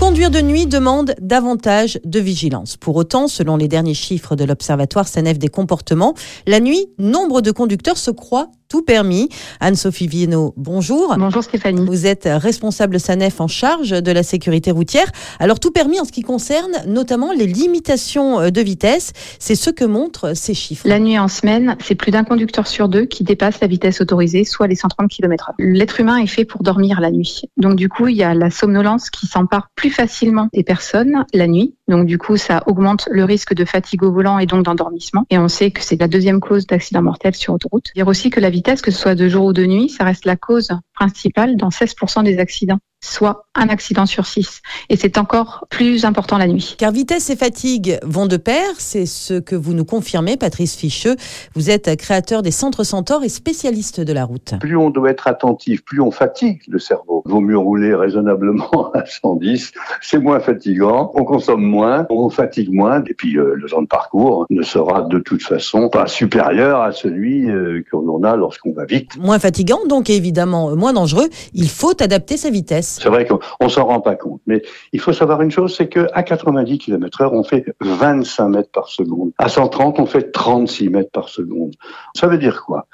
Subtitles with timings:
[0.00, 2.76] Conduire de nuit demande davantage de vigilance.
[2.76, 6.14] Pour autant, selon les derniers chiffres de l'Observatoire SANEF des comportements,
[6.46, 9.28] la nuit, nombre de conducteurs se croient tout permis.
[9.60, 11.14] Anne-Sophie Viennot, bonjour.
[11.18, 11.84] Bonjour Stéphanie.
[11.86, 15.10] Vous êtes responsable SANEF en charge de la sécurité routière.
[15.38, 19.70] Alors tout permis en ce qui concerne notamment les limitations euh, de vitesse, c'est ce
[19.70, 20.86] que montrent ces chiffres.
[20.86, 24.44] La nuit en semaine, c'est plus d'un conducteur sur deux qui dépasse la vitesse autorisée,
[24.44, 25.54] soit les 130 km/h.
[25.58, 27.42] L'être humain est fait pour dormir la nuit.
[27.56, 31.46] Donc du coup, il y a la somnolence qui s'empare plus facilement des personnes la
[31.46, 31.74] nuit.
[31.88, 35.24] Donc du coup, ça augmente le risque de fatigue au volant et donc d'endormissement.
[35.30, 37.86] Et on sait que c'est la deuxième cause d'accident mortel sur autoroute.
[37.94, 40.24] Dire aussi que la vitesse, que ce soit de jour ou de nuit, ça reste
[40.24, 44.60] la cause principale dans 16% des accidents soit un accident sur six.
[44.88, 46.74] Et c'est encore plus important la nuit.
[46.78, 51.16] Car vitesse et fatigue vont de pair, c'est ce que vous nous confirmez, Patrice Ficheux.
[51.54, 54.54] Vous êtes créateur des centres Centaures et spécialiste de la route.
[54.60, 57.22] Plus on doit être attentif, plus on fatigue le cerveau.
[57.26, 62.72] Il vaut mieux rouler raisonnablement à 110, c'est moins fatigant, on consomme moins, on fatigue
[62.72, 66.80] moins, et puis euh, le temps de parcours ne sera de toute façon pas supérieur
[66.80, 69.16] à celui euh, qu'on a lorsqu'on va vite.
[69.18, 72.87] Moins fatigant, donc évidemment moins dangereux, il faut adapter sa vitesse.
[72.88, 74.40] C'est vrai qu'on s'en rend pas compte.
[74.46, 78.70] Mais il faut savoir une chose, c'est qu'à 90 km heure, on fait 25 mètres
[78.70, 79.32] par seconde.
[79.38, 81.74] À 130, on fait 36 mètres par seconde.
[82.14, 82.86] Ça veut dire quoi?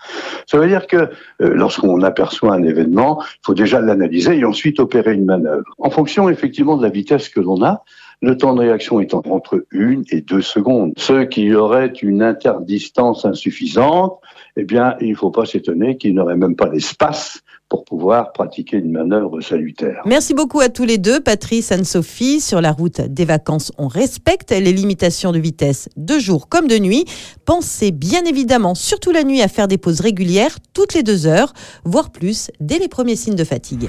[0.47, 4.81] Ça veut dire que euh, lorsqu'on aperçoit un événement, il faut déjà l'analyser et ensuite
[4.81, 5.65] opérer une manœuvre.
[5.79, 7.85] En fonction effectivement de la vitesse que l'on a,
[8.25, 10.93] le temps de réaction étant entre une et deux secondes.
[10.97, 14.19] Ceux qui auraient une interdistance insuffisante,
[14.57, 18.77] eh bien, il ne faut pas s'étonner qu'ils n'auraient même pas l'espace pour pouvoir pratiquer
[18.77, 20.03] une manœuvre salutaire.
[20.07, 22.41] Merci beaucoup à tous les deux, Patrice, Anne-Sophie.
[22.41, 26.79] Sur la route des vacances, on respecte les limitations de vitesse de jour comme de
[26.79, 27.05] nuit.
[27.45, 31.53] Pensez bien évidemment, surtout la nuit, à faire des pauses régulières toutes les deux heures,
[31.85, 33.89] voire plus, dès les premiers signes de fatigue.